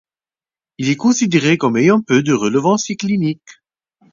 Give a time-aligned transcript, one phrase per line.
[0.79, 3.61] Il est considéré comme ayant peu de relevance clinique.